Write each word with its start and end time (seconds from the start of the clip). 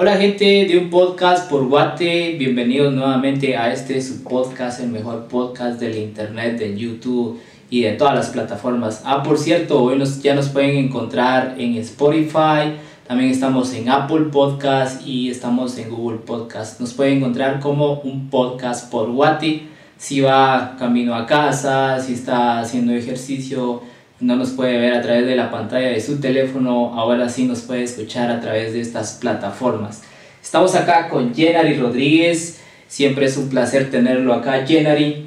Hola 0.00 0.16
gente 0.16 0.44
de 0.44 0.78
un 0.78 0.90
podcast 0.90 1.50
por 1.50 1.66
Guate, 1.66 2.36
bienvenidos 2.38 2.94
nuevamente 2.94 3.56
a 3.56 3.72
este 3.72 4.00
su 4.00 4.22
podcast, 4.22 4.78
el 4.78 4.90
mejor 4.90 5.26
podcast 5.26 5.80
del 5.80 5.96
internet, 5.96 6.56
de 6.56 6.78
YouTube 6.78 7.40
y 7.68 7.80
de 7.80 7.94
todas 7.94 8.14
las 8.14 8.28
plataformas. 8.28 9.02
Ah, 9.04 9.24
por 9.24 9.38
cierto, 9.38 9.82
hoy 9.82 9.98
nos, 9.98 10.22
ya 10.22 10.36
nos 10.36 10.50
pueden 10.50 10.76
encontrar 10.76 11.56
en 11.58 11.74
Spotify, 11.78 12.76
también 13.08 13.30
estamos 13.30 13.74
en 13.74 13.88
Apple 13.88 14.26
Podcast 14.30 15.04
y 15.04 15.30
estamos 15.30 15.76
en 15.78 15.90
Google 15.90 16.18
Podcast. 16.18 16.78
Nos 16.78 16.94
pueden 16.94 17.16
encontrar 17.16 17.58
como 17.58 17.94
un 17.94 18.30
podcast 18.30 18.92
por 18.92 19.10
Guate. 19.10 19.66
Si 19.96 20.20
va 20.20 20.76
camino 20.78 21.16
a 21.16 21.26
casa, 21.26 21.98
si 21.98 22.12
está 22.12 22.60
haciendo 22.60 22.92
ejercicio, 22.92 23.82
no 24.20 24.36
nos 24.36 24.50
puede 24.50 24.78
ver 24.78 24.94
a 24.94 25.02
través 25.02 25.26
de 25.26 25.36
la 25.36 25.50
pantalla 25.50 25.88
de 25.88 26.00
su 26.00 26.20
teléfono, 26.20 26.98
ahora 26.98 27.28
sí 27.28 27.44
nos 27.44 27.60
puede 27.60 27.84
escuchar 27.84 28.30
a 28.30 28.40
través 28.40 28.72
de 28.72 28.80
estas 28.80 29.12
plataformas. 29.12 30.02
Estamos 30.42 30.74
acá 30.74 31.08
con 31.08 31.34
Jenary 31.34 31.74
Rodríguez, 31.74 32.60
siempre 32.88 33.26
es 33.26 33.36
un 33.36 33.48
placer 33.48 33.90
tenerlo 33.90 34.34
acá, 34.34 34.66
Jenary. 34.66 35.26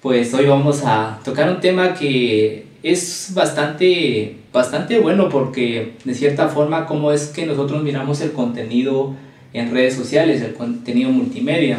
Pues 0.00 0.32
hoy 0.32 0.46
vamos 0.46 0.82
a 0.84 1.20
tocar 1.24 1.50
un 1.50 1.60
tema 1.60 1.92
que 1.92 2.64
es 2.82 3.32
bastante, 3.34 4.36
bastante 4.52 4.98
bueno 4.98 5.28
porque 5.28 5.92
de 6.04 6.14
cierta 6.14 6.48
forma 6.48 6.86
cómo 6.86 7.12
es 7.12 7.26
que 7.26 7.44
nosotros 7.44 7.82
miramos 7.82 8.22
el 8.22 8.32
contenido 8.32 9.14
en 9.52 9.70
redes 9.70 9.94
sociales, 9.94 10.40
el 10.40 10.54
contenido 10.54 11.10
multimedia. 11.10 11.78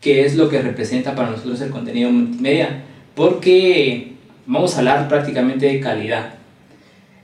¿Qué 0.00 0.24
es 0.24 0.36
lo 0.36 0.48
que 0.48 0.62
representa 0.62 1.14
para 1.14 1.30
nosotros 1.30 1.60
el 1.60 1.70
contenido 1.70 2.10
multimedia? 2.10 2.84
Porque 3.14 4.15
vamos 4.46 4.74
a 4.74 4.78
hablar 4.78 5.08
prácticamente 5.08 5.66
de 5.66 5.80
calidad. 5.80 6.34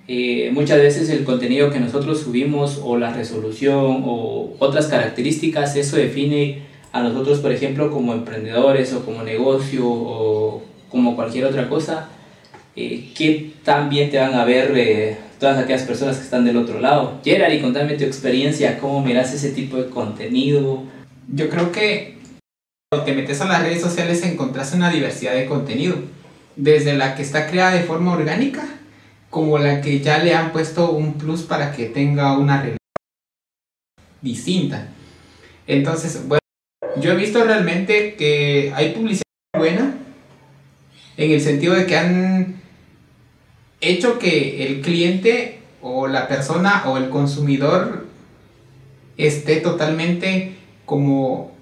Eh, 0.08 0.50
muchas 0.52 0.78
veces 0.78 1.08
el 1.10 1.24
contenido 1.24 1.70
que 1.70 1.78
nosotros 1.78 2.20
subimos 2.20 2.80
o 2.82 2.96
la 2.96 3.12
resolución 3.12 4.02
o 4.04 4.54
otras 4.58 4.88
características, 4.88 5.76
eso 5.76 5.96
define 5.96 6.62
a 6.92 7.02
nosotros, 7.02 7.38
por 7.38 7.52
ejemplo, 7.52 7.90
como 7.90 8.12
emprendedores 8.12 8.92
o 8.92 9.04
como 9.04 9.22
negocio 9.22 9.86
o 9.86 10.62
como 10.90 11.16
cualquier 11.16 11.46
otra 11.46 11.68
cosa, 11.68 12.08
eh, 12.76 13.10
qué 13.16 13.52
tan 13.64 13.88
bien 13.88 14.10
te 14.10 14.18
van 14.18 14.34
a 14.34 14.44
ver 14.44 14.72
eh, 14.76 15.16
todas 15.38 15.58
aquellas 15.58 15.82
personas 15.82 16.18
que 16.18 16.24
están 16.24 16.44
del 16.44 16.56
otro 16.56 16.80
lado. 16.80 17.20
Gerard, 17.24 17.52
y 17.52 17.60
contame 17.60 17.94
tu 17.94 18.04
experiencia, 18.04 18.78
cómo 18.78 19.02
miras 19.02 19.32
ese 19.32 19.50
tipo 19.52 19.76
de 19.76 19.88
contenido. 19.88 20.82
Yo 21.32 21.48
creo 21.48 21.72
que 21.72 22.18
cuando 22.90 23.06
te 23.06 23.14
metes 23.14 23.40
a 23.40 23.46
las 23.46 23.62
redes 23.62 23.80
sociales 23.80 24.22
encontrás 24.24 24.74
una 24.74 24.90
diversidad 24.90 25.34
de 25.34 25.46
contenido 25.46 25.96
desde 26.56 26.94
la 26.94 27.14
que 27.14 27.22
está 27.22 27.46
creada 27.48 27.72
de 27.72 27.84
forma 27.84 28.12
orgánica 28.12 28.64
como 29.30 29.58
la 29.58 29.80
que 29.80 30.00
ya 30.00 30.18
le 30.18 30.34
han 30.34 30.52
puesto 30.52 30.90
un 30.90 31.14
plus 31.14 31.42
para 31.42 31.72
que 31.72 31.86
tenga 31.86 32.36
una 32.36 32.58
relación 32.58 32.78
distinta. 34.20 34.88
Entonces, 35.66 36.28
bueno, 36.28 36.42
yo 37.00 37.12
he 37.12 37.16
visto 37.16 37.42
realmente 37.42 38.14
que 38.14 38.72
hay 38.74 38.92
publicidad 38.92 39.22
buena 39.56 39.94
en 41.16 41.30
el 41.30 41.40
sentido 41.40 41.74
de 41.74 41.86
que 41.86 41.96
han 41.96 42.60
hecho 43.80 44.18
que 44.18 44.66
el 44.66 44.82
cliente 44.82 45.60
o 45.80 46.06
la 46.06 46.28
persona 46.28 46.84
o 46.86 46.98
el 46.98 47.08
consumidor 47.08 48.06
esté 49.16 49.56
totalmente 49.56 50.56
como 50.84 51.52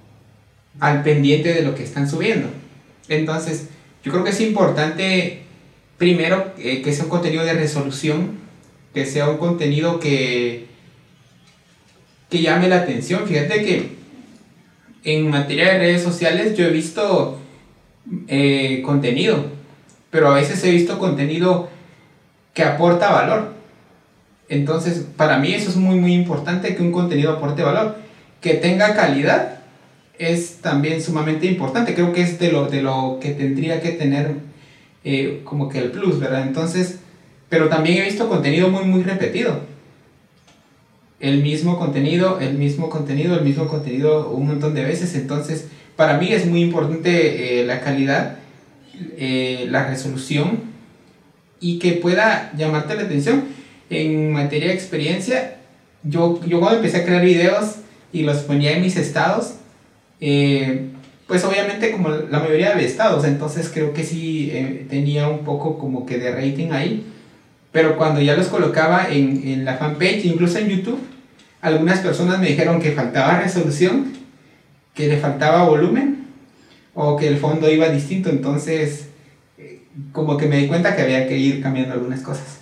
al 0.81 1.03
pendiente 1.03 1.53
de 1.53 1.63
lo 1.63 1.75
que 1.75 1.85
están 1.85 2.09
subiendo. 2.09 2.49
Entonces, 3.09 3.69
yo 4.03 4.12
creo 4.12 4.25
que 4.25 4.31
es 4.31 4.41
importante, 4.41 5.43
primero, 5.98 6.53
eh, 6.59 6.83
que 6.83 6.93
sea 6.93 7.05
un 7.05 7.11
contenido 7.11 7.45
de 7.45 7.53
resolución, 7.53 8.39
que 8.95 9.05
sea 9.06 9.29
un 9.29 9.37
contenido 9.37 10.01
que, 10.01 10.67
que 12.28 12.41
llame 12.41 12.69
la 12.69 12.77
atención. 12.77 13.27
Fíjate 13.27 13.62
que 13.62 13.91
en 15.05 15.31
materia 15.31 15.73
de 15.73 15.78
redes 15.78 16.03
sociales 16.03 16.56
yo 16.56 16.65
he 16.65 16.71
visto 16.71 17.39
eh, 18.28 18.83
contenido, 18.84 19.47
pero 20.11 20.31
a 20.31 20.34
veces 20.34 20.62
he 20.65 20.71
visto 20.71 20.99
contenido 20.99 21.69
que 22.55 22.62
aporta 22.65 23.12
valor. 23.12 23.55
Entonces, 24.49 25.06
para 25.17 25.38
mí 25.38 25.53
eso 25.53 25.71
es 25.71 25.77
muy, 25.77 25.97
muy 25.97 26.15
importante, 26.15 26.75
que 26.75 26.82
un 26.82 26.91
contenido 26.91 27.32
aporte 27.32 27.62
valor, 27.62 27.97
que 28.41 28.55
tenga 28.55 28.94
calidad 28.94 29.59
es 30.20 30.58
también 30.58 31.00
sumamente 31.00 31.47
importante. 31.47 31.94
Creo 31.94 32.12
que 32.12 32.20
es 32.20 32.38
de 32.38 32.53
lo, 32.53 32.66
de 32.66 32.82
lo 32.82 33.19
que 33.22 33.31
tendría 33.31 33.81
que 33.81 33.92
tener 33.92 34.34
eh, 35.03 35.41
como 35.44 35.70
que 35.70 35.78
el 35.78 35.91
plus, 35.91 36.20
¿verdad? 36.20 36.47
Entonces, 36.47 36.98
pero 37.48 37.70
también 37.70 37.97
he 37.97 38.04
visto 38.04 38.28
contenido 38.28 38.69
muy, 38.69 38.84
muy 38.84 39.03
repetido. 39.03 39.60
El 41.20 41.42
mismo 41.42 41.78
contenido, 41.78 42.38
el 42.38 42.53
mismo 42.53 42.91
contenido, 42.91 43.34
el 43.34 43.44
mismo 43.44 43.66
contenido 43.66 44.28
un 44.28 44.47
montón 44.47 44.75
de 44.75 44.84
veces. 44.84 45.14
Entonces, 45.14 45.69
para 45.97 46.19
mí 46.19 46.31
es 46.31 46.44
muy 46.44 46.60
importante 46.60 47.60
eh, 47.60 47.64
la 47.64 47.81
calidad, 47.81 48.37
eh, 49.16 49.66
la 49.70 49.87
resolución 49.87 50.60
y 51.60 51.78
que 51.78 51.92
pueda 51.92 52.52
llamarte 52.58 52.94
la 52.94 53.02
atención. 53.02 53.44
En 53.88 54.32
materia 54.32 54.69
de 54.69 54.75
experiencia, 54.75 55.56
yo, 56.02 56.41
yo 56.47 56.60
cuando 56.60 56.76
empecé 56.76 56.98
a 56.98 57.04
crear 57.04 57.25
videos 57.25 57.76
y 58.12 58.22
los 58.22 58.38
ponía 58.42 58.72
en 58.72 58.82
mis 58.82 58.97
estados, 58.97 59.54
eh, 60.20 60.91
pues 61.26 61.44
obviamente 61.44 61.92
como 61.92 62.08
la 62.08 62.41
mayoría 62.41 62.75
de 62.75 62.84
estados, 62.84 63.25
entonces 63.25 63.70
creo 63.72 63.92
que 63.92 64.04
sí 64.04 64.50
eh, 64.53 64.86
tenía 64.88 65.28
un 65.28 65.44
poco 65.44 65.78
como 65.78 66.04
que 66.04 66.19
de 66.19 66.32
rating 66.32 66.72
ahí, 66.72 67.06
pero 67.72 67.97
cuando 67.97 68.20
ya 68.20 68.36
los 68.36 68.48
colocaba 68.48 69.08
en, 69.10 69.47
en 69.47 69.64
la 69.64 69.76
fanpage, 69.76 70.25
incluso 70.25 70.58
en 70.58 70.69
YouTube, 70.69 71.00
algunas 71.60 72.00
personas 72.00 72.41
me 72.41 72.48
dijeron 72.48 72.81
que 72.81 72.92
faltaba 72.92 73.41
resolución, 73.41 74.12
que 74.94 75.06
le 75.08 75.19
faltaba 75.19 75.64
volumen 75.64 76.26
o 76.94 77.16
que 77.16 77.28
el 77.28 77.37
fondo 77.37 77.70
iba 77.70 77.88
distinto, 77.88 78.31
entonces 78.31 79.08
eh, 79.56 79.82
como 80.12 80.37
que 80.37 80.47
me 80.47 80.56
di 80.56 80.66
cuenta 80.66 80.97
que 80.97 81.02
había 81.02 81.28
que 81.28 81.38
ir 81.38 81.62
cambiando 81.62 81.94
algunas 81.94 82.20
cosas. 82.20 82.58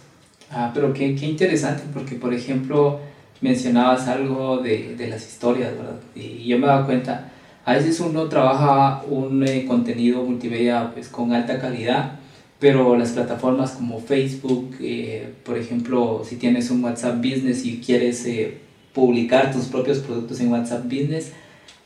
Ah, 0.50 0.70
pero 0.74 0.92
qué, 0.92 1.14
qué 1.14 1.26
interesante, 1.26 1.84
porque 1.92 2.14
por 2.14 2.34
ejemplo 2.34 3.00
mencionabas 3.40 4.08
algo 4.08 4.58
de, 4.58 4.94
de 4.96 5.08
las 5.08 5.26
historias, 5.26 5.76
¿verdad? 5.76 6.00
Y 6.14 6.46
yo 6.46 6.58
me 6.58 6.66
dado 6.66 6.86
cuenta, 6.86 7.30
a 7.68 7.74
veces 7.74 8.00
uno 8.00 8.30
trabaja 8.30 9.02
un 9.10 9.46
eh, 9.46 9.66
contenido 9.66 10.24
multimedia 10.24 10.90
pues, 10.94 11.08
con 11.08 11.34
alta 11.34 11.60
calidad, 11.60 12.12
pero 12.58 12.96
las 12.96 13.10
plataformas 13.10 13.72
como 13.72 14.00
Facebook, 14.00 14.76
eh, 14.80 15.34
por 15.44 15.58
ejemplo, 15.58 16.22
si 16.26 16.36
tienes 16.36 16.70
un 16.70 16.82
WhatsApp 16.82 17.18
Business 17.18 17.66
y 17.66 17.78
quieres 17.84 18.24
eh, 18.24 18.56
publicar 18.94 19.52
tus 19.52 19.66
propios 19.66 19.98
productos 19.98 20.40
en 20.40 20.50
WhatsApp 20.50 20.84
Business, 20.84 21.32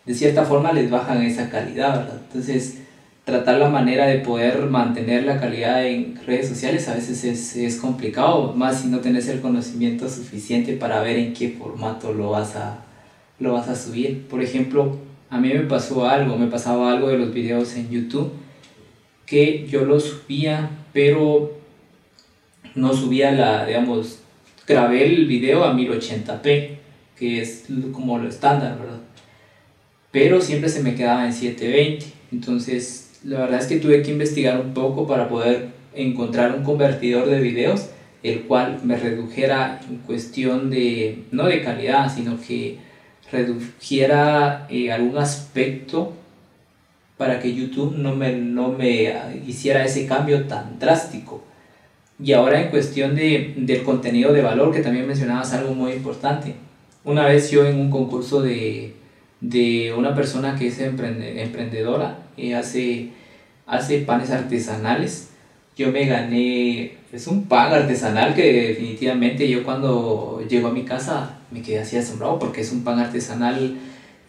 de 0.06 0.14
cierta 0.14 0.44
forma 0.44 0.72
les 0.72 0.88
bajan 0.88 1.20
esa 1.22 1.50
calidad, 1.50 1.96
¿verdad? 1.96 2.20
Entonces, 2.28 2.78
tratar 3.24 3.58
la 3.58 3.68
manera 3.68 4.06
de 4.06 4.20
poder 4.20 4.66
mantener 4.66 5.24
la 5.24 5.40
calidad 5.40 5.84
en 5.84 6.14
redes 6.24 6.48
sociales 6.48 6.88
a 6.88 6.94
veces 6.94 7.24
es, 7.24 7.56
es 7.56 7.74
complicado, 7.78 8.52
más 8.52 8.82
si 8.82 8.86
no 8.86 9.00
tienes 9.00 9.26
el 9.26 9.40
conocimiento 9.40 10.08
suficiente 10.08 10.74
para 10.74 11.02
ver 11.02 11.16
en 11.16 11.34
qué 11.34 11.48
formato 11.48 12.12
lo 12.12 12.30
vas 12.30 12.54
a, 12.54 12.84
lo 13.40 13.54
vas 13.54 13.68
a 13.68 13.74
subir. 13.74 14.28
Por 14.28 14.42
ejemplo, 14.42 15.10
a 15.32 15.38
mí 15.38 15.48
me 15.48 15.60
pasó 15.60 16.06
algo, 16.06 16.36
me 16.36 16.46
pasaba 16.46 16.92
algo 16.92 17.08
de 17.08 17.16
los 17.16 17.32
videos 17.32 17.74
en 17.76 17.88
YouTube, 17.88 18.30
que 19.24 19.66
yo 19.66 19.86
los 19.86 20.04
subía, 20.04 20.68
pero 20.92 21.58
no 22.74 22.92
subía 22.92 23.32
la, 23.32 23.64
digamos, 23.64 24.18
grabé 24.68 25.06
el 25.06 25.24
video 25.26 25.64
a 25.64 25.72
1080p, 25.72 26.76
que 27.18 27.40
es 27.40 27.64
como 27.92 28.18
lo 28.18 28.28
estándar, 28.28 28.78
¿verdad? 28.78 29.00
Pero 30.10 30.42
siempre 30.42 30.68
se 30.68 30.82
me 30.82 30.94
quedaba 30.94 31.24
en 31.24 31.32
720, 31.32 32.04
entonces 32.30 33.18
la 33.24 33.40
verdad 33.40 33.60
es 33.60 33.66
que 33.68 33.78
tuve 33.78 34.02
que 34.02 34.10
investigar 34.10 34.60
un 34.60 34.74
poco 34.74 35.06
para 35.06 35.30
poder 35.30 35.68
encontrar 35.94 36.54
un 36.54 36.62
convertidor 36.62 37.26
de 37.30 37.40
videos, 37.40 37.88
el 38.22 38.42
cual 38.42 38.80
me 38.84 38.98
redujera 38.98 39.80
en 39.88 39.96
cuestión 39.96 40.68
de, 40.68 41.24
no 41.30 41.46
de 41.46 41.62
calidad, 41.62 42.14
sino 42.14 42.38
que 42.38 42.91
redujera 43.32 44.66
eh, 44.70 44.92
algún 44.92 45.18
aspecto 45.18 46.12
para 47.16 47.40
que 47.40 47.54
YouTube 47.54 47.96
no 47.96 48.14
me, 48.14 48.32
no 48.32 48.68
me 48.68 49.14
hiciera 49.46 49.84
ese 49.84 50.06
cambio 50.06 50.44
tan 50.44 50.78
drástico. 50.78 51.42
Y 52.22 52.34
ahora 52.34 52.60
en 52.60 52.70
cuestión 52.70 53.16
de, 53.16 53.54
del 53.56 53.82
contenido 53.82 54.32
de 54.32 54.42
valor, 54.42 54.72
que 54.72 54.80
también 54.80 55.06
mencionabas 55.06 55.52
algo 55.54 55.74
muy 55.74 55.92
importante. 55.92 56.54
Una 57.04 57.26
vez 57.26 57.50
yo 57.50 57.66
en 57.66 57.80
un 57.80 57.90
concurso 57.90 58.42
de, 58.42 58.94
de 59.40 59.92
una 59.96 60.14
persona 60.14 60.56
que 60.56 60.68
es 60.68 60.78
emprendedora 60.78 62.18
y 62.36 62.52
hace, 62.52 63.10
hace 63.66 64.00
panes 64.00 64.30
artesanales, 64.30 65.30
yo 65.76 65.90
me 65.90 66.06
gané, 66.06 66.96
es 67.12 67.26
un 67.26 67.44
pan 67.44 67.72
artesanal 67.72 68.34
que 68.34 68.68
definitivamente 68.68 69.48
yo 69.48 69.64
cuando 69.64 70.42
llego 70.48 70.68
a 70.68 70.72
mi 70.72 70.84
casa 70.84 71.38
me 71.50 71.60
quedé 71.60 71.80
así 71.80 71.98
asombrado 71.98 72.38
porque 72.38 72.62
es 72.62 72.72
un 72.72 72.82
pan 72.82 72.98
artesanal 72.98 73.76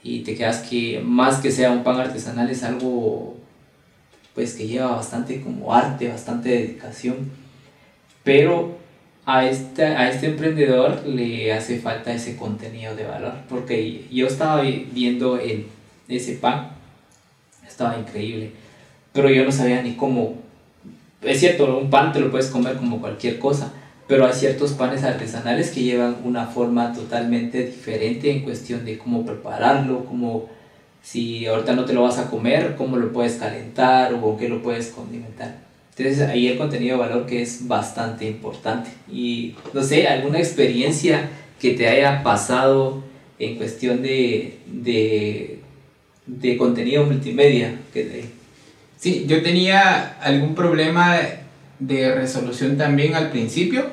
y 0.03 0.19
te 0.19 0.35
quedas 0.35 0.59
que 0.59 1.01
más 1.03 1.37
que 1.37 1.49
sea 1.49 1.71
un 1.71 1.83
pan 1.83 1.99
artesanal 1.99 2.49
es 2.49 2.63
algo 2.63 3.37
pues 4.35 4.53
que 4.53 4.67
lleva 4.67 4.95
bastante 4.95 5.41
como 5.41 5.73
arte, 5.73 6.09
bastante 6.09 6.49
dedicación. 6.49 7.31
Pero 8.23 8.77
a 9.25 9.45
este, 9.45 9.85
a 9.85 10.09
este 10.09 10.27
emprendedor 10.27 11.05
le 11.05 11.53
hace 11.53 11.79
falta 11.79 12.13
ese 12.13 12.35
contenido 12.35 12.95
de 12.95 13.05
valor, 13.05 13.33
porque 13.47 14.05
yo 14.11 14.27
estaba 14.27 14.61
viendo 14.61 15.37
el, 15.37 15.67
ese 16.07 16.33
pan, 16.33 16.71
estaba 17.65 17.97
increíble, 17.97 18.51
pero 19.13 19.29
yo 19.29 19.45
no 19.45 19.51
sabía 19.51 19.81
ni 19.81 19.93
cómo, 19.95 20.35
es 21.25 21.39
cierto, 21.39 21.77
un 21.77 21.89
pan 21.89 22.11
te 22.11 22.19
lo 22.19 22.31
puedes 22.31 22.47
comer 22.47 22.75
como 22.75 22.99
cualquier 22.99 23.39
cosa, 23.39 23.73
pero 24.07 24.25
hay 24.25 24.33
ciertos 24.33 24.73
panes 24.73 25.03
artesanales 25.03 25.71
que 25.71 25.83
llevan 25.83 26.17
una 26.23 26.47
forma 26.47 26.93
totalmente 26.93 27.65
diferente 27.65 28.31
en 28.31 28.41
cuestión 28.41 28.85
de 28.85 28.97
cómo 28.97 29.25
prepararlo, 29.25 30.05
cómo 30.05 30.49
si 31.01 31.45
ahorita 31.45 31.75
no 31.75 31.85
te 31.85 31.93
lo 31.93 32.03
vas 32.03 32.17
a 32.17 32.29
comer, 32.29 32.75
cómo 32.77 32.97
lo 32.97 33.11
puedes 33.11 33.35
calentar 33.35 34.13
o 34.13 34.37
qué 34.37 34.49
lo 34.49 34.61
puedes 34.61 34.87
condimentar. 34.87 35.63
Entonces 35.95 36.27
ahí 36.27 36.47
el 36.47 36.57
contenido 36.57 36.97
de 36.97 37.03
valor 37.03 37.25
que 37.25 37.41
es 37.41 37.67
bastante 37.67 38.25
importante. 38.25 38.89
Y 39.11 39.55
no 39.73 39.83
sé, 39.83 40.07
alguna 40.07 40.39
experiencia 40.39 41.29
que 41.59 41.71
te 41.71 41.87
haya 41.87 42.23
pasado 42.23 43.03
en 43.37 43.57
cuestión 43.57 44.01
de, 44.01 44.59
de, 44.65 45.59
de 46.25 46.57
contenido 46.57 47.05
multimedia. 47.05 47.79
Que 47.93 48.25
Sí, 48.97 49.25
yo 49.27 49.41
tenía 49.41 50.17
algún 50.21 50.55
problema 50.55 51.17
de 51.79 52.15
resolución 52.15 52.77
también 52.77 53.15
al 53.15 53.29
principio. 53.29 53.85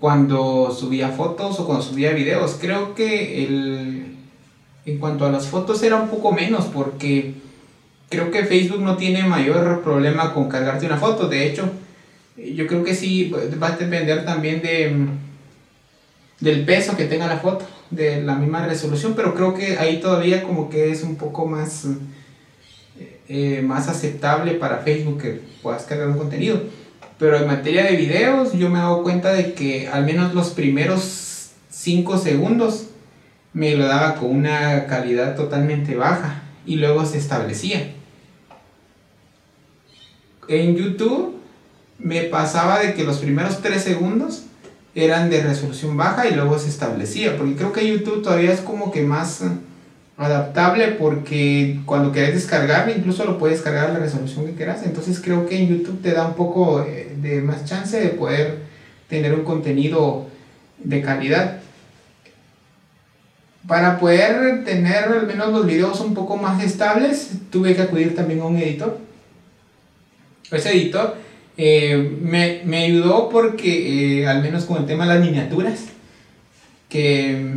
Cuando 0.00 0.70
subía 0.70 1.08
fotos 1.10 1.58
o 1.60 1.66
cuando 1.66 1.84
subía 1.84 2.12
videos. 2.12 2.58
Creo 2.60 2.94
que 2.94 3.44
el, 3.44 4.16
en 4.84 4.98
cuanto 4.98 5.26
a 5.26 5.30
las 5.30 5.46
fotos 5.46 5.82
era 5.82 5.96
un 5.96 6.08
poco 6.08 6.32
menos 6.32 6.66
porque 6.66 7.34
creo 8.08 8.30
que 8.30 8.44
Facebook 8.44 8.80
no 8.80 8.96
tiene 8.96 9.22
mayor 9.24 9.82
problema 9.82 10.32
con 10.34 10.48
cargarte 10.48 10.86
una 10.86 10.98
foto. 10.98 11.28
De 11.28 11.46
hecho, 11.46 11.70
yo 12.36 12.66
creo 12.66 12.84
que 12.84 12.94
sí 12.94 13.32
va 13.60 13.68
a 13.68 13.76
depender 13.76 14.24
también 14.24 14.62
de 14.62 15.08
del 16.40 16.64
peso 16.64 16.96
que 16.96 17.06
tenga 17.06 17.26
la 17.26 17.38
foto, 17.38 17.66
de 17.90 18.22
la 18.22 18.34
misma 18.36 18.66
resolución, 18.66 19.14
pero 19.16 19.34
creo 19.34 19.54
que 19.54 19.78
ahí 19.78 20.00
todavía 20.00 20.42
como 20.42 20.70
que 20.70 20.90
es 20.90 21.02
un 21.02 21.16
poco 21.16 21.46
más, 21.46 21.86
eh, 23.28 23.62
más 23.62 23.88
aceptable 23.88 24.54
para 24.54 24.78
Facebook 24.78 25.20
que 25.20 25.40
puedas 25.62 25.84
cargar 25.84 26.08
un 26.08 26.18
contenido. 26.18 26.62
Pero 27.18 27.36
en 27.36 27.46
materia 27.46 27.84
de 27.84 27.96
videos, 27.96 28.52
yo 28.52 28.70
me 28.70 28.78
he 28.78 28.82
dado 28.82 29.02
cuenta 29.02 29.32
de 29.32 29.54
que 29.54 29.88
al 29.88 30.04
menos 30.04 30.34
los 30.34 30.50
primeros 30.50 31.50
5 31.70 32.18
segundos 32.18 32.86
me 33.52 33.74
lo 33.74 33.86
daba 33.86 34.14
con 34.16 34.30
una 34.30 34.86
calidad 34.86 35.36
totalmente 35.36 35.96
baja 35.96 36.42
y 36.64 36.76
luego 36.76 37.04
se 37.04 37.18
establecía 37.18 37.94
en 40.48 40.76
YouTube 40.76 41.36
me 41.98 42.22
pasaba 42.22 42.80
de 42.80 42.94
que 42.94 43.04
los 43.04 43.18
primeros 43.18 43.60
3 43.60 43.82
segundos 43.82 44.44
eran 44.94 45.30
de 45.30 45.42
resolución 45.42 45.96
baja 45.96 46.26
y 46.26 46.34
luego 46.34 46.58
se 46.58 46.68
establecía, 46.68 47.36
porque 47.36 47.54
creo 47.54 47.72
que 47.72 47.86
YouTube 47.86 48.22
todavía 48.22 48.52
es 48.52 48.60
como 48.60 48.90
que 48.90 49.02
más 49.02 49.42
adaptable 50.18 50.88
porque 50.98 51.80
cuando 51.86 52.12
querés 52.12 52.34
descargarlo 52.34 52.92
incluso 52.92 53.24
lo 53.24 53.38
puedes 53.38 53.62
cargar 53.62 53.90
a 53.90 53.92
la 53.94 53.98
resolución 54.00 54.46
que 54.46 54.54
quieras, 54.54 54.82
entonces 54.84 55.20
creo 55.20 55.46
que 55.46 55.56
en 55.56 55.68
YouTube 55.68 56.02
te 56.02 56.12
da 56.12 56.26
un 56.26 56.34
poco 56.34 56.82
eh, 56.82 57.14
de 57.16 57.40
más 57.40 57.64
chance 57.64 57.98
de 57.98 58.08
poder 58.08 58.58
tener 59.08 59.32
un 59.32 59.44
contenido 59.44 60.26
de 60.82 61.00
calidad. 61.00 61.60
Para 63.66 63.98
poder 63.98 64.64
tener 64.64 65.04
al 65.04 65.26
menos 65.26 65.52
los 65.52 65.66
videos 65.66 66.00
un 66.00 66.14
poco 66.14 66.36
más 66.36 66.62
estables, 66.62 67.30
tuve 67.50 67.74
que 67.74 67.82
acudir 67.82 68.14
también 68.14 68.40
a 68.40 68.46
un 68.46 68.56
editor 68.56 69.08
ese 70.56 70.70
editor, 70.70 71.16
eh, 71.56 72.16
me, 72.22 72.62
me, 72.64 72.84
ayudó 72.84 73.28
porque, 73.28 74.20
eh, 74.20 74.26
al 74.26 74.42
menos 74.42 74.64
con 74.64 74.78
el 74.78 74.86
tema 74.86 75.06
de 75.06 75.14
las 75.14 75.24
miniaturas, 75.24 75.80
que 76.88 77.54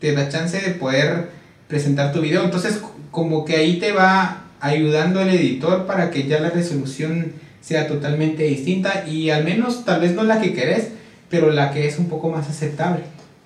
te 0.00 0.12
da 0.12 0.28
chance 0.28 0.60
de 0.60 0.74
poder 0.74 1.30
presentar 1.68 2.12
tu 2.12 2.20
video. 2.20 2.44
Entonces, 2.44 2.80
como 3.10 3.44
que 3.44 3.56
ahí 3.56 3.78
te 3.78 3.92
va 3.92 4.44
ayudando 4.60 5.20
el 5.20 5.30
editor 5.30 5.86
para 5.86 6.10
que 6.10 6.26
ya 6.26 6.40
la 6.40 6.50
resolución 6.50 7.32
sea 7.60 7.86
totalmente 7.86 8.44
distinta 8.44 9.04
y 9.06 9.30
al 9.30 9.44
menos 9.44 9.84
tal 9.84 10.00
vez 10.00 10.14
no 10.14 10.22
la 10.22 10.40
que 10.40 10.52
querés, 10.52 10.90
pero 11.30 11.50
la 11.50 11.70
que 11.72 11.86
es 11.86 11.98
un 11.98 12.08
poco 12.08 12.30
más 12.30 12.48
aceptable. 12.48 13.00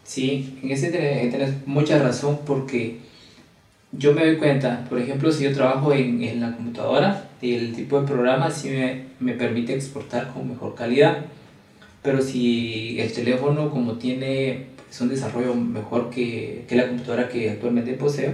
Sí, 0.05 0.59
en 0.63 0.71
ese 0.71 0.89
tienes 0.89 1.67
mucha 1.67 1.99
razón 1.99 2.41
porque 2.47 2.99
yo 3.93 4.13
me 4.13 4.25
doy 4.25 4.37
cuenta, 4.37 4.85
por 4.89 4.99
ejemplo, 4.99 5.31
si 5.33 5.45
yo 5.45 5.53
trabajo 5.53 5.93
en, 5.93 6.23
en 6.23 6.41
la 6.41 6.53
computadora, 6.53 7.29
el 7.43 7.75
tipo 7.75 8.01
de 8.01 8.07
programa 8.07 8.51
sí 8.51 8.71
me, 8.71 9.05
me, 9.21 9.33
permite 9.35 9.75
exportar 9.75 10.33
con 10.33 10.49
mejor 10.49 10.75
calidad, 10.75 11.19
pero 12.03 12.21
si 12.21 12.99
el 13.01 13.13
teléfono 13.13 13.71
como 13.71 13.95
tiene 13.95 14.67
pues, 14.89 15.01
un 15.01 15.09
desarrollo 15.09 15.55
mejor 15.55 16.11
que, 16.11 16.65
que, 16.69 16.77
la 16.77 16.89
computadora 16.89 17.29
que 17.29 17.51
actualmente 17.51 17.93
poseo, 17.95 18.33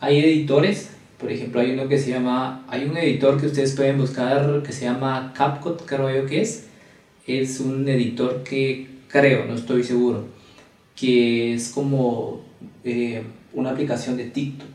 hay 0.00 0.18
editores, 0.18 0.90
por 1.18 1.30
ejemplo, 1.30 1.60
hay 1.60 1.72
uno 1.72 1.88
que 1.88 1.98
se 1.98 2.10
llama, 2.10 2.64
hay 2.68 2.84
un 2.84 2.96
editor 2.96 3.40
que 3.40 3.46
ustedes 3.46 3.74
pueden 3.74 3.98
buscar 3.98 4.62
que 4.62 4.72
se 4.72 4.84
llama 4.84 5.32
CapCut, 5.36 5.84
creo 5.84 6.10
yo 6.14 6.26
que 6.26 6.40
es, 6.40 6.66
es 7.26 7.60
un 7.60 7.88
editor 7.88 8.42
que 8.42 8.88
creo, 9.08 9.44
no 9.46 9.54
estoy 9.54 9.84
seguro, 9.84 10.26
que 10.96 11.54
es 11.54 11.70
como... 11.70 12.42
Eh, 12.84 13.22
una 13.52 13.70
aplicación 13.70 14.16
de 14.16 14.24
TikTok, 14.24 14.68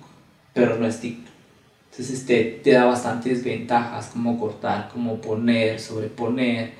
pero 0.53 0.77
no 0.77 0.85
es 0.87 0.99
TikTok. 0.99 1.33
Entonces 1.91 2.25
te, 2.25 2.43
te 2.63 2.71
da 2.71 2.85
bastantes 2.85 3.43
ventajas, 3.43 4.07
como 4.07 4.37
cortar, 4.39 4.89
como 4.91 5.21
poner, 5.21 5.79
sobreponer, 5.79 6.73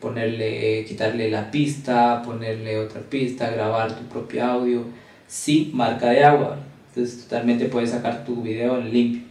ponerle, 0.00 0.84
quitarle 0.84 1.30
la 1.30 1.50
pista, 1.50 2.22
ponerle 2.22 2.78
otra 2.78 3.00
pista, 3.00 3.50
grabar 3.50 3.96
tu 3.96 4.04
propio 4.04 4.44
audio, 4.44 4.84
sin 5.26 5.76
marca 5.76 6.10
de 6.10 6.24
agua. 6.24 6.58
Entonces 6.88 7.24
totalmente 7.24 7.66
puedes 7.66 7.90
sacar 7.90 8.24
tu 8.24 8.42
video 8.42 8.78
en 8.78 8.92
limpio. 8.92 9.22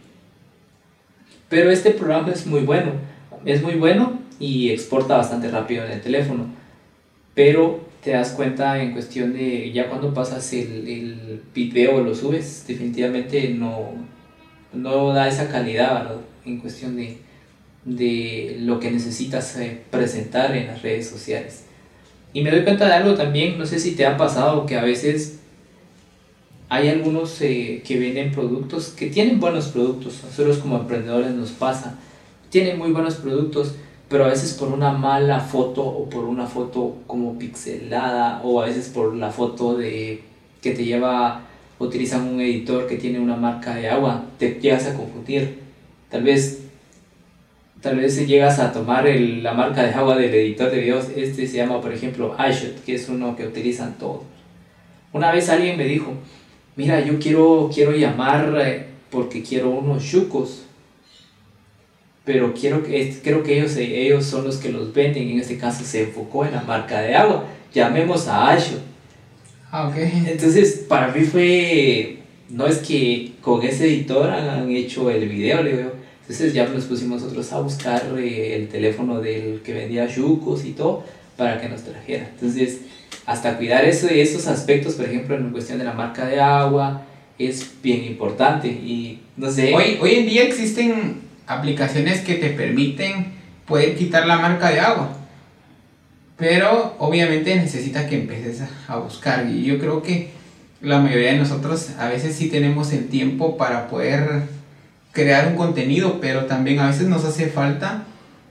Pero 1.48 1.70
este 1.70 1.90
programa 1.90 2.30
es 2.32 2.46
muy 2.46 2.60
bueno, 2.60 2.92
es 3.44 3.62
muy 3.62 3.74
bueno 3.74 4.18
y 4.38 4.70
exporta 4.70 5.16
bastante 5.16 5.50
rápido 5.50 5.84
en 5.84 5.92
el 5.92 6.00
teléfono. 6.00 6.46
Pero 7.34 7.80
te 8.02 8.12
das 8.12 8.30
cuenta 8.32 8.82
en 8.82 8.92
cuestión 8.92 9.32
de 9.32 9.72
ya 9.72 9.88
cuando 9.88 10.14
pasas 10.14 10.52
el, 10.52 10.88
el 10.88 11.42
video 11.54 11.96
o 11.96 12.00
lo 12.02 12.14
subes, 12.14 12.64
definitivamente 12.66 13.48
no, 13.50 13.90
no 14.72 15.12
da 15.12 15.28
esa 15.28 15.48
calidad, 15.48 16.02
¿verdad? 16.02 16.20
En 16.44 16.58
cuestión 16.58 16.96
de, 16.96 17.18
de 17.86 18.58
lo 18.60 18.80
que 18.80 18.90
necesitas 18.90 19.56
eh, 19.56 19.80
presentar 19.90 20.54
en 20.54 20.66
las 20.66 20.82
redes 20.82 21.08
sociales. 21.08 21.64
Y 22.32 22.42
me 22.42 22.50
doy 22.50 22.64
cuenta 22.64 22.86
de 22.86 22.92
algo 22.92 23.14
también, 23.14 23.56
no 23.56 23.64
sé 23.64 23.78
si 23.78 23.92
te 23.92 24.04
ha 24.04 24.16
pasado 24.16 24.66
que 24.66 24.76
a 24.76 24.82
veces 24.82 25.38
hay 26.68 26.88
algunos 26.88 27.40
eh, 27.40 27.82
que 27.86 27.98
venden 27.98 28.32
productos 28.32 28.88
que 28.88 29.06
tienen 29.06 29.38
buenos 29.38 29.68
productos, 29.68 30.20
nosotros 30.24 30.58
como 30.58 30.76
emprendedores 30.76 31.30
nos 31.30 31.50
pasa, 31.52 31.96
tienen 32.50 32.76
muy 32.76 32.90
buenos 32.90 33.14
productos, 33.14 33.76
pero 34.08 34.24
a 34.24 34.28
veces 34.28 34.52
por 34.54 34.68
una 34.68 34.90
mala 34.90 35.40
foto 35.40 35.82
o 35.84 36.10
por 36.10 36.24
una 36.24 36.46
foto 36.46 36.96
como 37.06 37.38
pixelada 37.38 38.40
o 38.42 38.60
a 38.60 38.66
veces 38.66 38.88
por 38.88 39.14
la 39.14 39.30
foto 39.30 39.76
de 39.76 40.22
que 40.60 40.72
te 40.72 40.84
lleva 40.84 41.42
utilizan 41.78 42.26
un 42.26 42.40
editor 42.40 42.86
que 42.86 42.96
tiene 42.96 43.20
una 43.20 43.36
marca 43.36 43.74
de 43.74 43.88
agua 43.88 44.24
te 44.38 44.58
llegas 44.60 44.86
a 44.86 44.94
confundir 44.94 45.58
tal 46.08 46.22
vez 46.22 46.65
tal 47.86 47.98
vez 47.98 48.26
llegas 48.26 48.58
a 48.58 48.72
tomar 48.72 49.06
el, 49.06 49.44
la 49.44 49.52
marca 49.52 49.84
de 49.84 49.94
agua 49.94 50.16
del 50.16 50.34
editor 50.34 50.72
de 50.72 50.80
videos 50.80 51.06
este 51.14 51.46
se 51.46 51.58
llama 51.58 51.80
por 51.80 51.92
ejemplo 51.92 52.34
iShot 52.36 52.82
que 52.84 52.96
es 52.96 53.08
uno 53.08 53.36
que 53.36 53.46
utilizan 53.46 53.96
todos 53.96 54.22
una 55.12 55.30
vez 55.30 55.48
alguien 55.50 55.76
me 55.76 55.84
dijo 55.84 56.12
mira 56.74 56.98
yo 57.00 57.16
quiero 57.20 57.70
quiero 57.72 57.92
llamar 57.92 58.52
eh, 58.60 58.86
porque 59.08 59.40
quiero 59.40 59.70
unos 59.70 60.04
chucos 60.04 60.64
pero 62.24 62.52
quiero, 62.54 62.82
creo 62.82 63.44
que 63.44 63.56
ellos, 63.56 63.76
ellos 63.76 64.24
son 64.24 64.42
los 64.42 64.56
que 64.56 64.72
los 64.72 64.92
venden. 64.92 65.28
En 65.28 65.38
este 65.38 65.56
caso 65.56 65.84
se 65.84 66.02
enfocó 66.02 66.44
en 66.44 66.54
la 66.54 66.62
marca 66.62 67.00
de 67.00 67.14
agua. 67.14 67.44
Llamemos 67.72 68.26
a 68.26 68.50
Asho. 68.50 68.80
Ah, 69.70 69.94
Entonces, 69.96 70.84
para 70.88 71.12
mí 71.12 71.20
fue. 71.20 72.18
No 72.48 72.66
es 72.66 72.78
que 72.78 73.34
con 73.40 73.62
ese 73.62 73.86
editor 73.86 74.28
han 74.28 74.68
hecho 74.72 75.08
el 75.08 75.28
video, 75.28 75.62
le 75.62 75.76
digo 75.76 75.92
Entonces 76.28 76.54
ya 76.54 76.66
nos 76.66 76.84
pusimos 76.86 77.22
nosotros 77.22 77.52
a 77.52 77.60
buscar 77.60 78.02
eh, 78.18 78.56
el 78.56 78.68
teléfono 78.68 79.20
del 79.20 79.60
que 79.62 79.72
vendía 79.72 80.06
yucos 80.06 80.64
y 80.64 80.72
todo 80.72 81.04
para 81.36 81.60
que 81.60 81.68
nos 81.68 81.82
trajera. 81.82 82.28
Entonces, 82.34 82.80
hasta 83.26 83.56
cuidar 83.56 83.84
eso, 83.84 84.08
esos 84.08 84.48
aspectos, 84.48 84.94
por 84.94 85.04
ejemplo, 85.04 85.36
en 85.36 85.50
cuestión 85.50 85.78
de 85.78 85.84
la 85.84 85.92
marca 85.92 86.26
de 86.26 86.40
agua, 86.40 87.02
es 87.38 87.70
bien 87.80 88.04
importante. 88.04 88.66
Y 88.66 89.20
no 89.36 89.48
sé. 89.48 89.72
Hoy, 89.72 89.98
hoy 90.00 90.14
en 90.16 90.26
día 90.26 90.42
existen 90.42 91.20
aplicaciones 91.46 92.22
que 92.22 92.34
te 92.34 92.50
permiten 92.50 93.26
poder 93.64 93.94
quitar 93.94 94.26
la 94.26 94.38
marca 94.38 94.70
de 94.70 94.80
agua. 94.80 95.16
Pero 96.36 96.96
obviamente 96.98 97.54
necesitas 97.54 98.06
que 98.06 98.16
empieces 98.16 98.62
a 98.88 98.96
buscar. 98.96 99.48
Y 99.48 99.62
yo 99.62 99.78
creo 99.78 100.02
que 100.02 100.30
la 100.80 100.98
mayoría 100.98 101.32
de 101.32 101.38
nosotros 101.38 101.90
a 101.98 102.08
veces 102.08 102.34
sí 102.34 102.48
tenemos 102.48 102.92
el 102.92 103.06
tiempo 103.06 103.56
para 103.56 103.86
poder 103.86 104.42
crear 105.16 105.48
un 105.48 105.56
contenido, 105.56 106.20
pero 106.20 106.44
también 106.44 106.78
a 106.78 106.88
veces 106.88 107.08
nos 107.08 107.24
hace 107.24 107.46
falta 107.46 108.04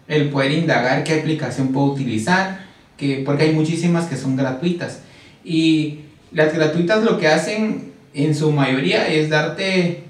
el 0.07 0.29
poder 0.29 0.51
indagar 0.51 1.03
qué 1.03 1.19
aplicación 1.19 1.67
puedo 1.67 1.93
utilizar, 1.93 2.65
que, 2.97 3.21
porque 3.23 3.43
hay 3.43 3.53
muchísimas 3.53 4.07
que 4.07 4.17
son 4.17 4.35
gratuitas. 4.35 5.01
Y 5.43 5.99
las 6.31 6.55
gratuitas 6.55 7.03
lo 7.03 7.19
que 7.19 7.27
hacen 7.27 7.93
en 8.15 8.33
su 8.33 8.51
mayoría 8.51 9.07
es 9.07 9.29
darte 9.29 10.05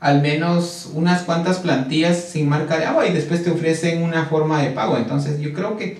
al 0.00 0.20
menos 0.20 0.90
unas 0.92 1.22
cuantas 1.22 1.60
plantillas 1.60 2.24
sin 2.24 2.46
marca 2.46 2.78
de 2.78 2.84
agua 2.84 3.06
y 3.06 3.14
después 3.14 3.42
te 3.42 3.50
ofrecen 3.50 4.02
una 4.02 4.26
forma 4.26 4.62
de 4.62 4.72
pago. 4.72 4.98
Entonces 4.98 5.40
yo 5.40 5.54
creo 5.54 5.78
que 5.78 5.96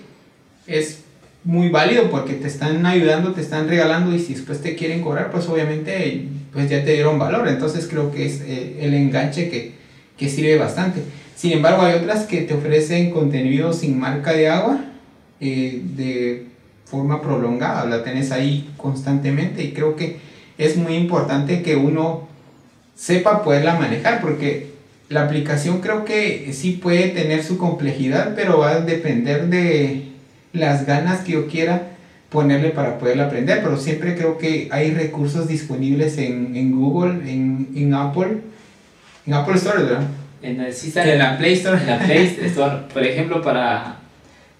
es 0.66 1.04
muy 1.44 1.68
válido 1.68 2.10
porque 2.10 2.34
te 2.34 2.46
están 2.46 2.84
ayudando, 2.84 3.32
te 3.32 3.40
están 3.40 3.68
regalando 3.68 4.14
y 4.14 4.18
si 4.18 4.34
después 4.34 4.60
te 4.60 4.76
quieren 4.76 5.02
cobrar, 5.02 5.30
pues 5.30 5.48
obviamente 5.48 6.28
pues 6.52 6.68
ya 6.68 6.84
te 6.84 6.92
dieron 6.92 7.18
valor. 7.18 7.48
Entonces 7.48 7.86
creo 7.88 8.12
que 8.12 8.26
es 8.26 8.40
eh, 8.42 8.78
el 8.80 8.94
enganche 8.94 9.48
que, 9.48 9.72
que 10.16 10.28
sirve 10.28 10.58
bastante. 10.58 11.02
Sin 11.34 11.52
embargo, 11.52 11.82
hay 11.82 11.94
otras 11.94 12.26
que 12.26 12.42
te 12.42 12.52
ofrecen 12.52 13.10
contenido 13.10 13.72
sin 13.72 13.98
marca 13.98 14.32
de 14.32 14.48
agua 14.48 14.84
eh, 15.40 15.80
de 15.96 16.46
forma 16.84 17.22
prolongada, 17.22 17.86
la 17.86 18.02
tenés 18.02 18.30
ahí 18.32 18.68
constantemente 18.76 19.62
y 19.62 19.72
creo 19.72 19.96
que 19.96 20.18
es 20.58 20.76
muy 20.76 20.96
importante 20.96 21.62
que 21.62 21.76
uno 21.76 22.28
sepa 22.94 23.42
poderla 23.42 23.78
manejar 23.78 24.20
porque 24.20 24.70
la 25.08 25.22
aplicación 25.22 25.80
creo 25.80 26.04
que 26.04 26.52
sí 26.52 26.72
puede 26.72 27.08
tener 27.08 27.42
su 27.42 27.56
complejidad, 27.56 28.34
pero 28.36 28.58
va 28.58 28.72
a 28.72 28.80
depender 28.80 29.46
de 29.46 30.09
las 30.52 30.86
ganas 30.86 31.20
que 31.20 31.32
yo 31.32 31.46
quiera 31.46 31.88
ponerle 32.30 32.70
para 32.70 32.98
poderla 32.98 33.26
aprender, 33.26 33.60
pero 33.62 33.76
siempre 33.76 34.14
creo 34.14 34.38
que 34.38 34.68
hay 34.70 34.92
recursos 34.92 35.48
disponibles 35.48 36.16
en, 36.18 36.56
en 36.56 36.78
Google, 36.78 37.30
en, 37.30 37.68
en 37.74 37.94
Apple, 37.94 38.38
en 39.26 39.34
Apple 39.34 39.56
Store, 39.56 39.82
¿verdad? 39.82 40.02
En, 40.42 40.60
el, 40.60 40.74
en 40.96 41.18
la 41.18 41.38
Play 41.38 41.54
Store. 41.54 41.80
En 41.80 41.86
la 41.86 41.98
Play 41.98 42.38
Store, 42.42 42.76
por 42.92 43.04
ejemplo, 43.04 43.42
para... 43.42 43.96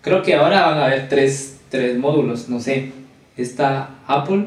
Creo 0.02 0.22
que 0.22 0.34
ahora 0.34 0.66
van 0.66 0.78
a 0.78 0.86
haber 0.86 1.08
tres, 1.08 1.58
tres 1.68 1.96
módulos, 1.96 2.48
no 2.48 2.60
sé. 2.60 2.92
Está 3.36 3.90
Apple 4.06 4.46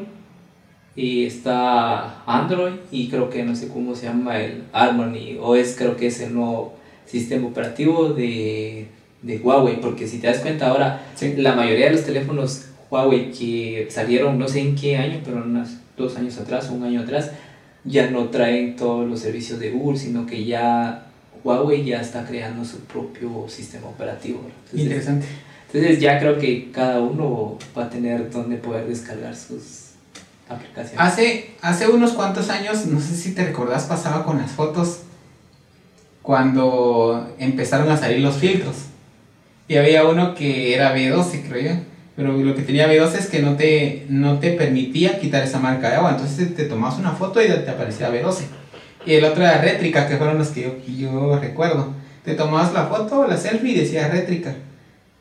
y 0.96 1.26
está 1.26 2.22
Android 2.26 2.74
y 2.92 3.08
creo 3.08 3.30
que 3.30 3.42
no 3.42 3.56
sé 3.56 3.68
cómo 3.68 3.94
se 3.94 4.06
llama 4.06 4.38
el 4.40 4.64
Harmony 4.72 5.38
o 5.40 5.56
es 5.56 5.74
creo 5.76 5.96
que 5.96 6.06
es 6.06 6.20
el 6.20 6.34
nuevo 6.34 6.76
sistema 7.06 7.48
operativo 7.48 8.10
de, 8.10 8.86
de 9.24 9.38
Huawei 9.38 9.80
porque 9.80 10.06
si 10.06 10.18
te 10.18 10.26
das 10.26 10.38
cuenta 10.38 10.68
ahora 10.68 11.02
la 11.36 11.54
mayoría 11.54 11.86
de 11.86 11.92
los 11.92 12.04
teléfonos 12.04 12.66
Huawei 12.90 13.32
que 13.32 13.88
salieron 13.90 14.38
no 14.38 14.46
sé 14.46 14.60
en 14.60 14.76
qué 14.76 14.96
año 14.96 15.20
pero 15.24 15.38
unos 15.38 15.70
dos 15.96 16.16
años 16.16 16.38
atrás 16.38 16.68
o 16.68 16.74
un 16.74 16.84
año 16.84 17.00
atrás 17.00 17.30
ya 17.84 18.10
no 18.10 18.28
traen 18.28 18.76
todos 18.76 19.08
los 19.08 19.20
servicios 19.20 19.58
de 19.58 19.70
Google 19.70 19.98
sino 19.98 20.26
que 20.26 20.44
ya 20.44 21.06
Huawei 21.42 21.84
ya 21.84 22.00
está 22.00 22.24
creando 22.24 22.64
su 22.64 22.80
propio 22.80 23.46
sistema 23.48 23.88
operativo. 23.88 24.40
Interesante. 24.72 25.26
Entonces 25.66 26.00
ya 26.00 26.18
creo 26.18 26.38
que 26.38 26.70
cada 26.72 27.00
uno 27.00 27.58
va 27.76 27.84
a 27.84 27.90
tener 27.90 28.30
donde 28.30 28.56
poder 28.56 28.86
descargar 28.86 29.36
sus 29.36 29.90
aplicaciones. 30.48 30.98
Hace, 30.98 31.50
hace 31.60 31.88
unos 31.88 32.12
cuantos 32.12 32.48
años, 32.48 32.86
no 32.86 32.98
sé 32.98 33.14
si 33.14 33.34
te 33.34 33.44
recordás, 33.44 33.84
pasaba 33.84 34.24
con 34.24 34.38
las 34.38 34.52
fotos 34.52 35.00
cuando 36.22 37.34
empezaron 37.38 37.90
a 37.90 37.96
salir 37.98 38.20
los 38.20 38.36
filtros. 38.36 38.76
Y 39.66 39.76
había 39.76 40.04
uno 40.04 40.34
que 40.34 40.74
era 40.74 40.94
B12, 40.94 41.48
creo 41.48 41.62
yo. 41.62 41.80
Pero 42.16 42.32
lo 42.32 42.54
que 42.54 42.62
tenía 42.62 42.88
B12 42.88 43.14
es 43.18 43.26
que 43.26 43.40
no 43.40 43.56
te, 43.56 44.06
no 44.08 44.38
te 44.38 44.52
permitía 44.52 45.18
quitar 45.18 45.42
esa 45.42 45.58
marca 45.58 45.90
de 45.90 45.96
agua. 45.96 46.12
Entonces 46.12 46.54
te 46.54 46.64
tomabas 46.64 46.98
una 46.98 47.12
foto 47.12 47.42
y 47.42 47.46
te 47.46 47.70
aparecía 47.70 48.12
B12. 48.12 48.42
Y 49.06 49.14
el 49.14 49.24
otro 49.24 49.42
era 49.42 49.60
rétrica, 49.60 50.06
que 50.06 50.16
fueron 50.16 50.38
los 50.38 50.48
que 50.48 50.72
yo, 50.96 51.38
recuerdo. 51.38 51.92
Te 52.24 52.34
tomabas 52.34 52.72
la 52.72 52.86
foto, 52.86 53.26
la 53.26 53.36
selfie 53.36 53.72
y 53.72 53.80
decía 53.80 54.08
rétrica. 54.08 54.54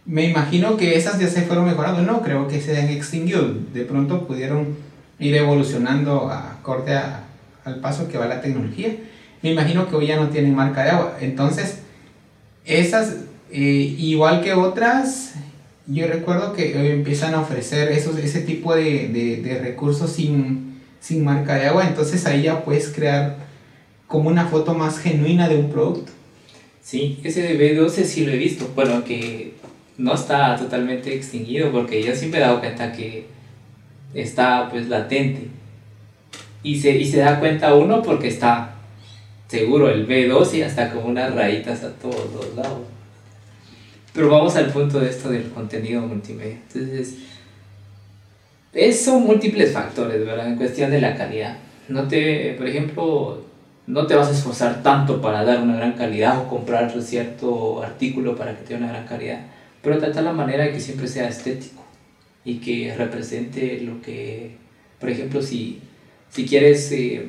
Me 0.05 0.25
imagino 0.25 0.77
que 0.77 0.95
esas 0.95 1.19
ya 1.19 1.27
se 1.27 1.41
fueron 1.41 1.65
mejorando. 1.65 2.01
No, 2.01 2.21
creo 2.21 2.47
que 2.47 2.61
se 2.61 2.77
han 2.79 2.89
extinguido. 2.89 3.53
De 3.73 3.83
pronto 3.85 4.27
pudieron 4.27 4.75
ir 5.19 5.35
evolucionando 5.35 6.29
acorde 6.29 6.95
a, 6.95 7.23
al 7.65 7.77
paso 7.77 8.07
que 8.07 8.17
va 8.17 8.27
la 8.27 8.41
tecnología. 8.41 8.95
Me 9.41 9.51
imagino 9.51 9.87
que 9.89 9.95
hoy 9.95 10.07
ya 10.07 10.17
no 10.17 10.29
tienen 10.29 10.55
marca 10.55 10.83
de 10.83 10.91
agua. 10.91 11.17
Entonces, 11.19 11.79
esas, 12.65 13.15
eh, 13.53 13.95
igual 13.99 14.41
que 14.41 14.53
otras, 14.53 15.35
yo 15.85 16.07
recuerdo 16.07 16.53
que 16.53 16.75
hoy 16.75 16.87
empiezan 16.87 17.35
a 17.35 17.41
ofrecer 17.41 17.91
esos, 17.91 18.17
ese 18.17 18.41
tipo 18.41 18.73
de, 18.73 19.09
de, 19.09 19.43
de 19.43 19.59
recursos 19.59 20.11
sin, 20.11 20.81
sin 20.99 21.23
marca 21.23 21.53
de 21.53 21.67
agua. 21.67 21.87
Entonces 21.87 22.25
ahí 22.25 22.41
ya 22.41 22.63
puedes 22.65 22.89
crear 22.89 23.37
como 24.07 24.29
una 24.29 24.47
foto 24.47 24.73
más 24.73 24.97
genuina 24.97 25.47
de 25.47 25.57
un 25.57 25.69
producto. 25.69 26.11
Sí, 26.81 27.19
ese 27.23 27.55
B12 27.59 28.03
sí 28.05 28.25
lo 28.25 28.31
he 28.31 28.37
visto, 28.37 28.71
bueno, 28.75 29.03
que 29.03 29.53
no 29.99 30.15
está 30.15 30.55
totalmente 30.57 31.13
extinguido 31.13 31.71
porque 31.71 32.01
yo 32.01 32.15
siempre 32.15 32.39
he 32.39 32.43
dado 32.43 32.59
cuenta 32.59 32.91
que 32.91 33.27
está 34.15 34.67
pues 34.69 34.89
latente. 34.89 35.47
Y 36.63 36.79
se, 36.79 36.97
y 36.97 37.05
se 37.05 37.17
da 37.19 37.39
cuenta 37.39 37.75
uno 37.75 38.01
porque 38.01 38.29
está 38.29 38.75
seguro 39.47 39.89
el 39.91 40.07
B12 40.07 40.55
y 40.55 40.61
hasta 40.63 40.91
como 40.91 41.05
unas 41.05 41.35
rayitas 41.35 41.83
a 41.83 41.91
todos 41.93 42.33
los 42.33 42.55
lados. 42.55 42.81
Pero 44.13 44.29
vamos 44.29 44.55
al 44.55 44.71
punto 44.71 44.99
de 44.99 45.09
esto 45.09 45.29
del 45.29 45.49
contenido 45.49 46.01
multimedia. 46.01 46.59
Entonces, 46.67 47.15
es, 48.73 49.03
son 49.03 49.23
múltiples 49.23 49.71
factores, 49.71 50.23
¿verdad? 50.25 50.47
En 50.47 50.55
cuestión 50.55 50.91
de 50.91 51.01
la 51.01 51.15
calidad. 51.15 51.57
No 51.89 52.07
te, 52.07 52.53
por 52.57 52.67
ejemplo, 52.67 53.43
no 53.87 54.07
te 54.07 54.15
vas 54.15 54.29
a 54.29 54.31
esforzar 54.31 54.81
tanto 54.81 55.21
para 55.21 55.43
dar 55.43 55.61
una 55.61 55.75
gran 55.75 55.93
calidad 55.93 56.39
o 56.39 56.47
comprar 56.47 56.91
cierto 57.01 57.83
artículo 57.83 58.35
para 58.35 58.55
que 58.55 58.63
tenga 58.63 58.85
una 58.85 58.93
gran 58.93 59.07
calidad, 59.07 59.41
pero 59.81 59.97
trata 59.97 60.21
la 60.21 60.31
manera 60.31 60.63
de 60.63 60.71
que 60.71 60.79
siempre 60.79 61.07
sea 61.07 61.27
estético 61.27 61.83
y 62.45 62.59
que 62.59 62.95
represente 62.95 63.81
lo 63.81 64.01
que, 64.01 64.57
por 64.99 65.09
ejemplo, 65.09 65.41
si, 65.41 65.81
si 66.29 66.45
quieres, 66.45 66.91
eh, 66.91 67.25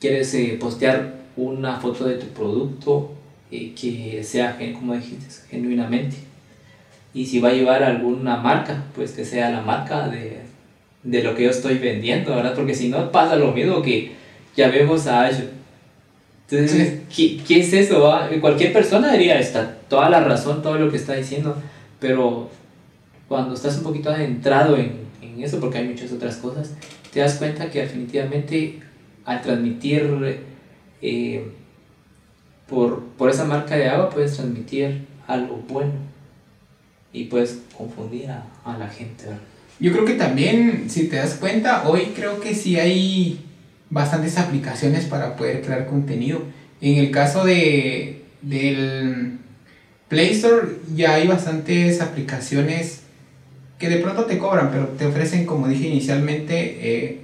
quieres 0.00 0.32
eh, 0.34 0.56
postear 0.58 1.18
una 1.36 1.78
foto 1.78 2.06
de 2.06 2.16
tu 2.16 2.26
producto 2.28 3.17
eh, 3.50 3.72
que 3.78 4.22
sea, 4.22 4.58
como 4.74 4.94
dijiste, 4.94 5.26
genuinamente. 5.48 6.16
Y 7.14 7.26
si 7.26 7.40
va 7.40 7.48
a 7.48 7.54
llevar 7.54 7.82
alguna 7.82 8.36
marca, 8.36 8.84
pues 8.94 9.12
que 9.12 9.24
sea 9.24 9.50
la 9.50 9.62
marca 9.62 10.08
de, 10.08 10.40
de 11.02 11.22
lo 11.22 11.34
que 11.34 11.44
yo 11.44 11.50
estoy 11.50 11.78
vendiendo, 11.78 12.34
¿verdad? 12.34 12.54
Porque 12.54 12.74
si 12.74 12.88
no 12.88 13.10
pasa 13.10 13.36
lo 13.36 13.52
mismo 13.52 13.82
que 13.82 14.12
ya 14.56 14.68
vemos 14.68 15.06
a 15.06 15.26
Azure. 15.26 15.48
Entonces, 16.50 17.00
¿qué, 17.14 17.38
¿qué, 17.46 17.60
es 17.60 17.72
eso? 17.72 18.10
Cualquier 18.40 18.72
persona 18.72 19.12
diría, 19.12 19.38
está 19.38 19.76
toda 19.88 20.08
la 20.08 20.20
razón, 20.20 20.62
todo 20.62 20.78
lo 20.78 20.90
que 20.90 20.96
está 20.96 21.14
diciendo, 21.14 21.56
pero 22.00 22.48
cuando 23.28 23.54
estás 23.54 23.76
un 23.76 23.82
poquito 23.82 24.10
adentrado 24.10 24.76
en, 24.76 24.92
en 25.20 25.42
eso, 25.42 25.60
porque 25.60 25.78
hay 25.78 25.88
muchas 25.88 26.10
otras 26.10 26.36
cosas, 26.36 26.74
te 27.12 27.20
das 27.20 27.34
cuenta 27.34 27.70
que 27.70 27.80
definitivamente 27.82 28.80
al 29.24 29.42
transmitir 29.42 30.40
eh, 31.02 31.52
por, 32.68 33.02
por 33.16 33.30
esa 33.30 33.44
marca 33.44 33.76
de 33.76 33.88
agua 33.88 34.10
puedes 34.10 34.36
transmitir 34.36 35.06
algo 35.26 35.62
bueno 35.68 35.92
y 37.12 37.24
puedes 37.24 37.60
confundir 37.76 38.30
a, 38.30 38.44
a 38.64 38.76
la 38.76 38.88
gente. 38.88 39.24
Yo 39.80 39.92
creo 39.92 40.04
que 40.04 40.14
también, 40.14 40.86
si 40.88 41.08
te 41.08 41.16
das 41.16 41.34
cuenta, 41.34 41.88
hoy 41.88 42.12
creo 42.14 42.40
que 42.40 42.54
sí 42.54 42.78
hay 42.78 43.44
bastantes 43.90 44.36
aplicaciones 44.38 45.04
para 45.06 45.36
poder 45.36 45.62
crear 45.62 45.86
contenido. 45.86 46.42
En 46.80 46.96
el 46.96 47.10
caso 47.10 47.44
de, 47.44 48.24
del 48.42 49.38
Play 50.08 50.30
Store 50.30 50.66
ya 50.94 51.14
hay 51.14 51.26
bastantes 51.26 52.00
aplicaciones 52.00 53.02
que 53.78 53.88
de 53.88 53.98
pronto 53.98 54.24
te 54.24 54.38
cobran, 54.38 54.70
pero 54.70 54.88
te 54.88 55.06
ofrecen, 55.06 55.46
como 55.46 55.68
dije 55.68 55.86
inicialmente, 55.86 56.78
eh, 56.80 57.20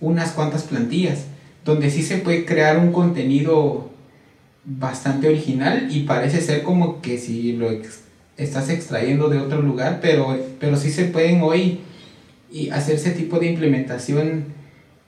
unas 0.00 0.32
cuantas 0.32 0.62
plantillas, 0.62 1.26
donde 1.64 1.90
sí 1.90 2.02
se 2.02 2.16
puede 2.16 2.46
crear 2.46 2.78
un 2.78 2.92
contenido 2.92 3.87
bastante 4.70 5.28
original 5.28 5.88
y 5.90 6.00
parece 6.00 6.40
ser 6.40 6.62
como 6.62 7.00
que 7.00 7.18
si 7.18 7.52
lo 7.52 7.70
estás 8.36 8.68
extrayendo 8.68 9.28
de 9.28 9.38
otro 9.38 9.62
lugar, 9.62 10.00
pero, 10.02 10.38
pero 10.60 10.76
sí 10.76 10.90
se 10.90 11.04
pueden 11.06 11.42
hoy 11.42 11.80
y 12.50 12.70
hacer 12.70 12.96
ese 12.96 13.10
tipo 13.12 13.38
de 13.38 13.46
implementación 13.46 14.44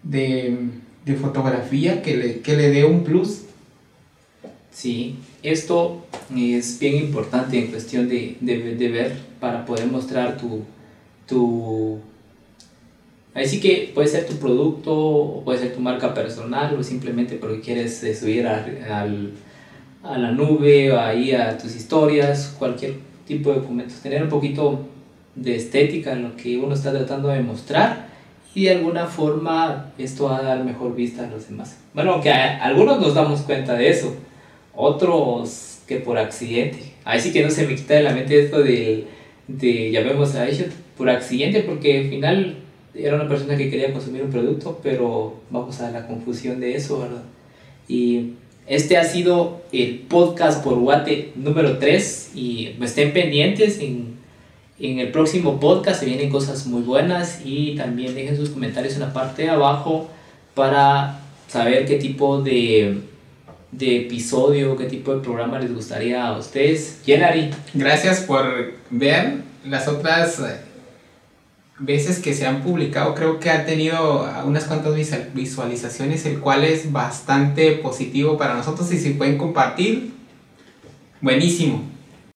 de 0.03 0.81
de 1.05 1.15
fotografía 1.15 2.03
que 2.03 2.17
le, 2.17 2.41
que 2.41 2.57
le 2.57 2.71
dé 2.71 2.85
un 2.85 3.05
plus. 3.05 3.43
Sí, 4.73 5.17
esto 5.43 6.07
es 6.35 6.79
bien 6.79 6.97
importante 6.97 7.59
en 7.59 7.69
cuestión 7.69 8.09
de, 8.09 8.37
de, 8.41 8.77
de 8.77 8.89
ver 8.89 9.17
para 9.41 9.65
poder 9.65 9.87
mostrar 9.87 10.37
tu, 10.37 10.63
tu... 11.27 11.99
Ahí 13.35 13.47
sí 13.47 13.61
que 13.61 13.93
puede 13.95 14.09
ser 14.09 14.27
tu 14.27 14.37
producto, 14.37 15.43
puede 15.45 15.59
ser 15.59 15.75
tu 15.75 15.81
marca 15.81 16.15
personal, 16.15 16.77
o 16.77 16.83
simplemente 16.83 17.37
porque 17.37 17.61
quieres 17.61 17.99
subir 18.19 18.47
al, 18.47 19.33
a 20.03 20.19
la 20.19 20.31
nube, 20.33 20.97
ahí 20.97 21.33
a 21.33 21.59
tus 21.59 21.77
historias, 21.77 22.55
cualquier 22.59 22.95
tipo 23.27 23.51
de 23.51 23.61
documentos. 23.61 24.01
Tener 24.01 24.23
un 24.23 24.29
poquito 24.29 24.87
de 25.35 25.57
estética 25.57 26.13
en 26.13 26.23
lo 26.23 26.37
que 26.37 26.59
uno 26.59 26.75
está 26.75 26.93
tratando 26.93 27.29
de 27.29 27.41
mostrar 27.41 28.09
y 28.55 28.65
de 28.65 28.73
alguna 28.73 29.07
forma 29.07 29.93
esto 29.99 30.25
va 30.25 30.39
a 30.39 30.43
dar 30.43 30.65
mejor 30.65 30.95
vista 30.95 31.25
a 31.25 31.31
los 31.31 31.49
demás. 31.49 31.79
Bueno, 31.95 32.15
aunque 32.15 32.31
algunos 32.31 33.01
nos 33.01 33.15
damos 33.15 33.43
cuenta 33.43 33.75
de 33.75 33.91
eso, 33.91 34.15
otros 34.75 35.81
que 35.87 35.97
por 35.97 36.19
accidente. 36.19 36.79
Ahí 37.05 37.21
sí 37.21 37.33
que 37.33 37.43
no 37.43 37.51
se 37.51 37.67
me 37.67 37.75
quita 37.75 37.95
de 37.95 38.03
la 38.03 38.13
mente 38.13 38.45
esto 38.45 38.63
del, 38.63 39.07
de 39.49 39.91
llamemos 39.91 40.35
a 40.35 40.49
ella 40.49 40.67
por 40.97 41.09
accidente, 41.09 41.61
porque 41.61 41.99
al 41.99 42.09
final 42.09 42.57
era 42.95 43.15
una 43.15 43.29
persona 43.29 43.57
que 43.57 43.71
quería 43.71 43.93
consumir 43.93 44.23
un 44.23 44.31
producto, 44.31 44.81
pero 44.83 45.37
vamos 45.51 45.81
a 45.81 45.91
la 45.91 46.07
confusión 46.07 46.61
de 46.61 46.75
eso, 46.75 47.01
¿verdad? 47.01 47.23
Y 47.89 48.33
este 48.71 48.97
ha 48.97 49.05
sido 49.05 49.63
el 49.73 49.99
podcast 50.09 50.63
por 50.63 50.77
Guate 50.77 51.33
número 51.35 51.79
3 51.79 52.31
y 52.37 52.77
estén 52.81 53.13
pendientes 53.13 53.81
en, 53.81 54.15
en 54.79 55.01
el 55.01 55.11
próximo 55.11 55.59
podcast, 55.59 55.99
se 55.99 56.07
vienen 56.07 56.31
cosas 56.31 56.69
muy 56.69 56.83
buenas 56.83 57.41
y 57.45 57.75
también 57.75 58.15
dejen 58.15 58.37
sus 58.37 58.51
comentarios 58.51 58.95
en 58.95 59.01
la 59.01 59.13
parte 59.13 59.43
de 59.43 59.51
abajo 59.51 60.09
para 60.55 61.19
saber 61.49 61.85
qué 61.85 61.97
tipo 61.97 62.43
de, 62.43 63.01
de 63.73 64.07
episodio, 64.07 64.77
qué 64.77 64.85
tipo 64.85 65.17
de 65.17 65.21
programa 65.21 65.59
les 65.59 65.75
gustaría 65.75 66.25
a 66.25 66.39
ustedes. 66.39 67.05
Yenari. 67.05 67.51
Gracias 67.75 68.21
por 68.21 68.75
ver 68.89 69.39
las 69.65 69.89
otras 69.89 70.41
veces 71.81 72.19
que 72.19 72.35
se 72.35 72.47
han 72.47 72.63
publicado. 72.63 73.15
Creo 73.15 73.41
que 73.41 73.51
ha 73.51 73.65
tenido 73.65 74.29
unas 74.45 74.65
cuantas 74.65 74.95
visualizaciones, 75.35 76.25
el 76.27 76.39
cual 76.39 76.65
es 76.65 76.93
bastante 76.93 77.73
positivo 77.73 78.37
para 78.37 78.55
nosotros 78.55 78.93
y 78.93 78.99
si 78.99 79.11
pueden 79.11 79.39
compartir, 79.39 80.13
buenísimo. 81.21 82.00